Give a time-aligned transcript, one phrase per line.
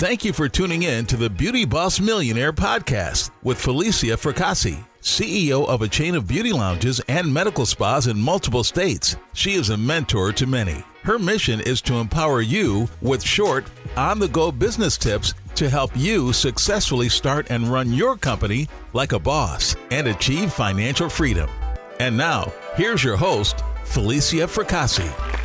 [0.00, 5.68] Thank you for tuning in to the Beauty Boss Millionaire podcast with Falicia Fracassi, CEO
[5.68, 9.16] of a chain of beauty lounges and medical spas in multiple states.
[9.34, 10.82] She is a mentor to many.
[11.02, 15.90] Her mission is to empower you with short, on the go business tips to help
[15.94, 21.50] you successfully start and run your company like a boss and achieve financial freedom.
[21.98, 25.39] And now, here's your host, Falicia Fracassi.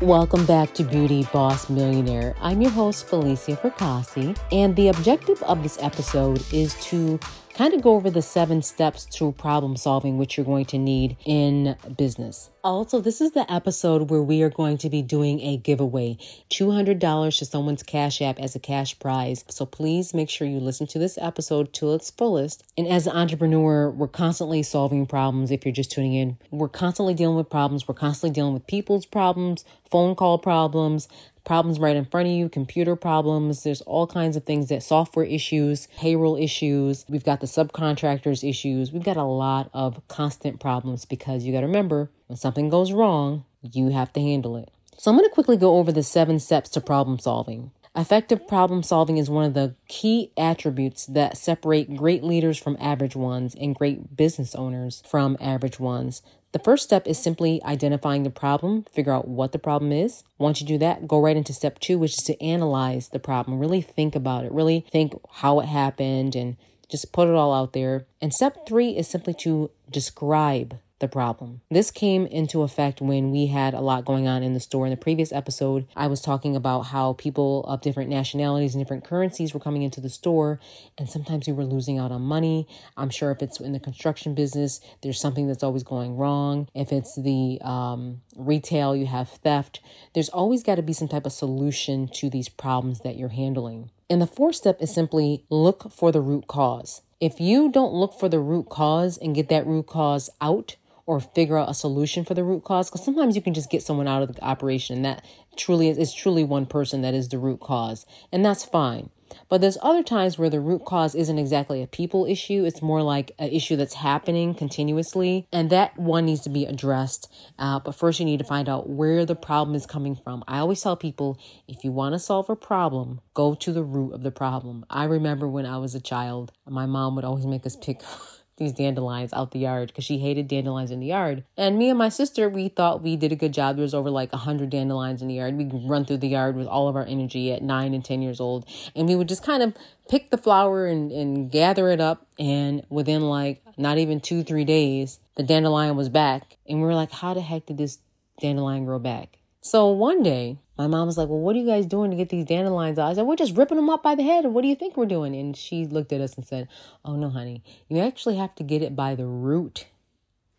[0.00, 2.34] Welcome back to Beauty Boss Millionaire.
[2.40, 7.20] I'm your host, Falicia Fracassi, and the objective of this episode is to
[7.54, 11.16] kind of go over the seven steps to problem solving which you're going to need
[11.24, 12.50] in business.
[12.64, 16.16] Also, this is the episode where we are going to be doing a giveaway
[16.50, 19.44] $200 to someone's Cash App as a cash prize.
[19.48, 22.64] So please make sure you listen to this episode to its fullest.
[22.76, 25.50] And as an entrepreneur, we're constantly solving problems.
[25.50, 27.86] If you're just tuning in, we're constantly dealing with problems.
[27.86, 31.06] We're constantly dealing with people's problems, phone call problems,
[31.44, 33.62] problems right in front of you, computer problems.
[33.62, 37.04] There's all kinds of things that software issues, payroll issues.
[37.08, 38.92] We've got the subcontractors issues.
[38.92, 42.92] We've got a lot of constant problems because you got to remember when something goes
[42.92, 44.70] wrong, you have to handle it.
[44.96, 47.72] So I'm going to quickly go over the seven steps to problem solving.
[47.96, 53.14] Effective problem solving is one of the key attributes that separate great leaders from average
[53.14, 56.20] ones and great business owners from average ones.
[56.50, 60.24] The first step is simply identifying the problem, figure out what the problem is.
[60.38, 63.60] Once you do that, go right into step two, which is to analyze the problem,
[63.60, 66.56] really think about it, really think how it happened, and
[66.90, 68.06] just put it all out there.
[68.20, 71.60] And step three is simply to describe the problem.
[71.70, 74.86] This came into effect when we had a lot going on in the store.
[74.86, 79.04] In the previous episode, I was talking about how people of different nationalities and different
[79.04, 80.58] currencies were coming into the store,
[80.98, 82.66] and sometimes we were losing out on money.
[82.96, 86.68] I'm sure if it's in the construction business, there's something that's always going wrong.
[86.74, 89.80] If it's the um, retail, you have theft.
[90.14, 93.90] There's always got to be some type of solution to these problems that you're handling.
[94.08, 97.02] And the fourth step is simply look for the root cause.
[97.20, 100.76] If you don't look for the root cause and get that root cause out,
[101.06, 103.82] or figure out a solution for the root cause because sometimes you can just get
[103.82, 105.24] someone out of the operation and that
[105.56, 109.10] truly is, is truly one person that is the root cause and that's fine.
[109.48, 112.64] But there's other times where the root cause isn't exactly a people issue.
[112.64, 117.32] It's more like an issue that's happening continuously and that one needs to be addressed
[117.58, 120.44] uh, but first you need to find out where the problem is coming from.
[120.46, 124.12] I always tell people if you want to solve a problem go to the root
[124.12, 124.84] of the problem.
[124.88, 128.00] I remember when i was a child my mom would always make us pick
[128.56, 131.44] these dandelions out the yard because she hated dandelions in the yard.
[131.56, 133.76] And me and my sister, we thought we did a good job.
[133.76, 135.56] There was over like a hundred dandelions in the yard.
[135.56, 138.40] We'd run through the yard with all of our energy at nine and ten years
[138.40, 139.74] old, and we would just kind of
[140.08, 142.26] pick the flower and, and gather it up.
[142.38, 146.94] And within like not even two three days, the dandelion was back, and we were
[146.94, 147.98] like, "How the heck did this
[148.40, 151.86] dandelion grow back?" So one day, my mom was like, Well, what are you guys
[151.86, 153.10] doing to get these dandelions out?
[153.10, 154.44] I said, We're just ripping them up by the head.
[154.44, 155.34] And what do you think we're doing?
[155.36, 156.68] And she looked at us and said,
[157.04, 157.62] Oh, no, honey.
[157.88, 159.86] You actually have to get it by the root,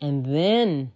[0.00, 0.92] and then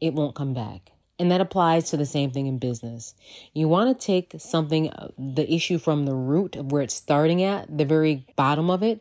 [0.00, 0.92] it won't come back.
[1.18, 3.14] And that applies to the same thing in business.
[3.52, 7.42] You want to take something, uh, the issue from the root of where it's starting
[7.42, 9.00] at, the very bottom of it,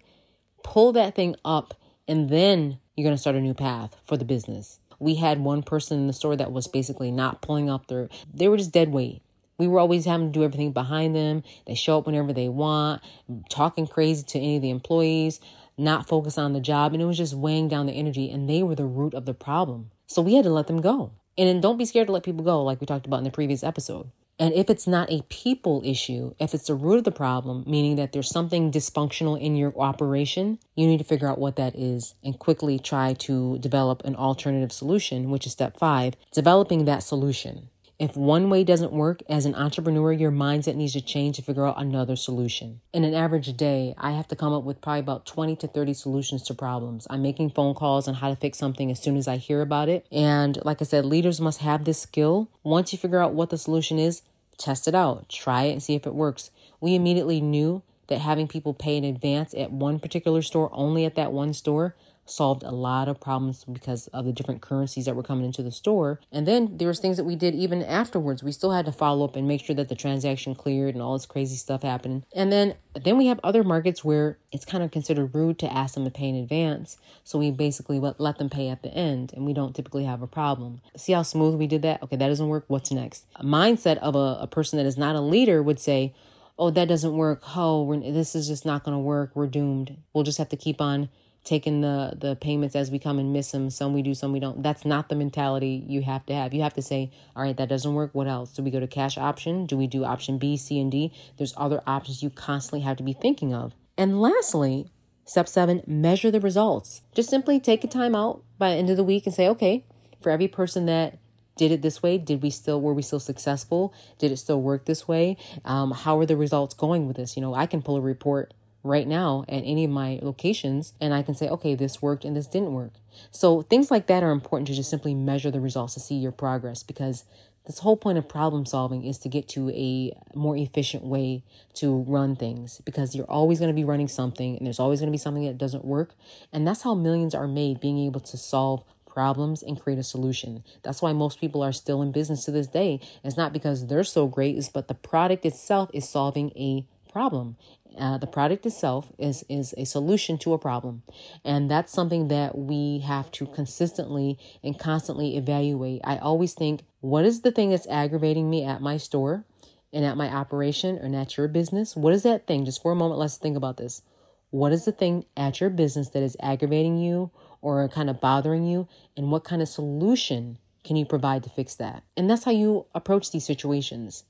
[0.63, 1.73] pull that thing up,
[2.07, 4.79] and then you're going to start a new path for the business.
[4.99, 8.47] We had one person in the store that was basically not pulling up their, they
[8.47, 9.23] were just dead weight.
[9.57, 11.43] We were always having to do everything behind them.
[11.67, 13.01] They show up whenever they want,
[13.49, 15.39] talking crazy to any of the employees,
[15.77, 16.93] not focus on the job.
[16.93, 18.31] And it was just weighing down the energy.
[18.31, 19.91] And they were the root of the problem.
[20.07, 21.11] So we had to let them go.
[21.37, 23.31] And then don't be scared to let people go, like we talked about in the
[23.31, 24.11] previous episode.
[24.39, 27.95] And if it's not a people issue, if it's the root of the problem, meaning
[27.97, 32.15] that there's something dysfunctional in your operation, you need to figure out what that is
[32.23, 37.69] and quickly try to develop an alternative solution, which is step five, developing that solution.
[38.03, 41.65] If one way doesn't work as an entrepreneur, your mindset needs to change to figure
[41.65, 42.81] out another solution.
[42.91, 45.93] In an average day, I have to come up with probably about 20 to 30
[45.93, 47.07] solutions to problems.
[47.09, 49.87] I'm making phone calls on how to fix something as soon as I hear about
[49.87, 50.05] it.
[50.11, 52.49] And like I said, leaders must have this skill.
[52.61, 54.21] Once you figure out what the solution is,
[54.57, 56.51] test it out, try it and see if it works.
[56.81, 61.15] We immediately knew that having people pay in advance at one particular store, only at
[61.15, 61.95] that one store,
[62.25, 65.71] solved a lot of problems because of the different currencies that were coming into the
[65.71, 66.19] store.
[66.31, 68.43] And then there was things that we did even afterwards.
[68.43, 71.13] We still had to follow up and make sure that the transaction cleared and all
[71.13, 72.23] this crazy stuff happening.
[72.35, 75.95] And then then we have other markets where it's kind of considered rude to ask
[75.95, 76.97] them to pay in advance.
[77.23, 80.27] So we basically let, them pay at the end and we don't typically have a
[80.27, 80.81] problem.
[80.95, 82.03] See how smooth we did that?
[82.03, 82.65] Okay, that doesn't work.
[82.67, 83.25] What's next?
[83.35, 86.13] A mindset of a, a person that is not a leader would say,
[86.57, 87.41] oh, that doesn't work.
[87.55, 89.31] Oh, this is just not going to work.
[89.33, 89.97] We're doomed.
[90.13, 91.09] We'll just have to keep on
[91.43, 93.69] taking the the payments as we come and miss them.
[93.69, 94.63] Some we do, some we don't.
[94.63, 96.53] That's not the mentality you have to have.
[96.53, 98.11] You have to say, all right, that doesn't work.
[98.13, 98.53] What else?
[98.53, 99.65] Do we go to cash option?
[99.65, 101.13] Do we do option B, C, and D?
[101.37, 103.73] There's other options you constantly have to be thinking of.
[103.97, 104.91] And lastly,
[105.25, 107.01] step seven, measure the results.
[107.13, 109.85] Just simply take a time out by the end of the week and say, okay,
[110.21, 111.19] for every person that
[111.55, 114.85] did it this way did we still were we still successful did it still work
[114.85, 117.97] this way um, how are the results going with this you know i can pull
[117.97, 118.53] a report
[118.83, 122.35] right now at any of my locations and I can say, okay, this worked and
[122.35, 122.93] this didn't work.
[123.31, 126.33] So things like that are important to just simply measure the results to see your
[126.33, 127.23] progress because
[127.65, 131.43] this whole point of problem solving is to get to a more efficient way
[131.75, 135.07] to run things because you're always going to be running something and there's always going
[135.07, 136.13] to be something that doesn't work.
[136.51, 140.63] And that's how millions are made, being able to solve problems and create a solution.
[140.81, 142.99] That's why most people are still in business to this day.
[143.23, 147.55] It's not because they're so great, it's but the product itself is solving a problem.
[147.97, 151.03] Uh, the product itself is is a solution to a problem.
[151.45, 156.01] And that's something that we have to consistently and constantly evaluate.
[156.03, 159.45] I always think what is the thing that's aggravating me at my store
[159.93, 161.95] and at my operation and at your business?
[161.95, 162.65] What is that thing?
[162.65, 164.01] Just for a moment let's think about this.
[164.49, 167.31] What is the thing at your business that is aggravating you
[167.63, 168.87] or kind of bothering you
[169.17, 172.03] and what kind of solution can you provide to fix that?
[172.15, 174.25] And that's how you approach these situations.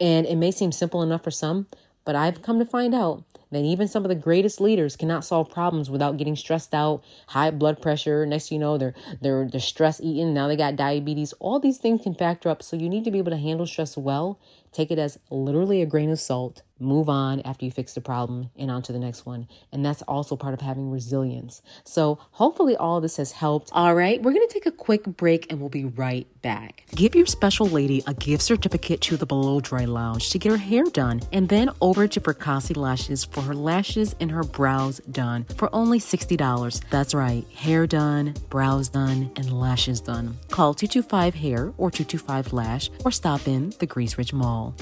[0.00, 1.66] And it may seem simple enough for some
[2.04, 5.50] but I've come to find out that even some of the greatest leaders cannot solve
[5.50, 8.26] problems without getting stressed out, high blood pressure.
[8.26, 10.34] Next, you know, they're they're they're stress eating.
[10.34, 11.32] Now they got diabetes.
[11.34, 12.62] All these things can factor up.
[12.62, 14.40] So you need to be able to handle stress well.
[14.72, 18.50] Take it as literally a grain of salt move on after you fix the problem
[18.56, 19.48] and on to the next one.
[19.70, 21.62] And that's also part of having resilience.
[21.84, 23.70] So hopefully all this has helped.
[23.72, 26.84] All right, we're going to take a quick break and we'll be right back.
[26.94, 30.58] Give your special lady a gift certificate to the Below Dry Lounge to get her
[30.58, 35.44] hair done and then over to Fracassi Lashes for her lashes and her brows done
[35.56, 36.82] for only $60.
[36.90, 40.38] That's right, hair done, brows done, and lashes done.
[40.50, 44.74] Call 225 Hair or 225 Lash or stop in the Grease Ridge Mall.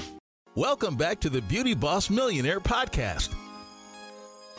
[0.55, 3.33] Welcome back to the Beauty Boss Millionaire Podcast.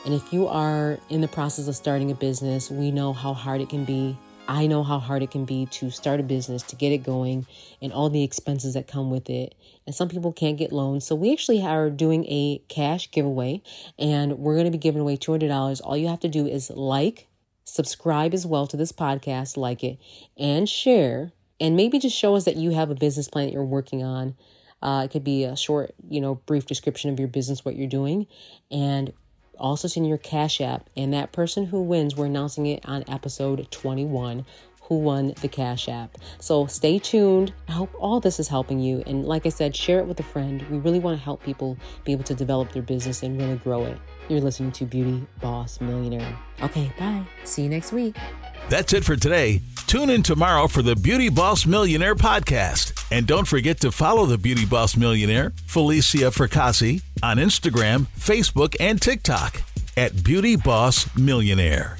[0.05, 3.61] And if you are in the process of starting a business, we know how hard
[3.61, 4.17] it can be.
[4.49, 7.47] I know how hard it can be to start a business, to get it going,
[7.81, 9.55] and all the expenses that come with it.
[9.87, 11.07] And some people can't get loans.
[11.07, 13.63] So we actually are doing a cash giveaway,
[13.99, 15.81] and we're going to be giving away $200.
[15.85, 17.29] All you have to do is like,
[17.65, 19.99] subscribe as well to this podcast, like it,
[20.37, 21.33] and share.
[21.61, 24.35] And maybe just show us that you have a business plan that you're working on
[24.83, 27.89] uh, it could be a short, you know, brief description of your business, what you're
[27.89, 28.27] doing,
[28.71, 29.13] and
[29.59, 30.89] also send your Cash App.
[30.97, 34.45] And that person who wins, we're announcing it on episode 21
[34.83, 36.19] who won the Cash App.
[36.41, 37.53] So stay tuned.
[37.69, 39.03] I hope all this is helping you.
[39.07, 40.63] And like I said, share it with a friend.
[40.71, 43.85] We really want to help people be able to develop their business and really grow
[43.85, 43.97] it.
[44.29, 46.37] You're listening to Beauty Boss Millionaire.
[46.63, 47.23] Okay, bye.
[47.45, 48.17] See you next week.
[48.69, 49.61] That's it for today.
[49.87, 53.07] Tune in tomorrow for the Beauty Boss Millionaire podcast.
[53.11, 59.01] And don't forget to follow the Beauty Boss Millionaire, Falicia Fracassi, on Instagram, Facebook, and
[59.01, 59.63] TikTok
[59.97, 61.97] at Beauty Boss Millionaire.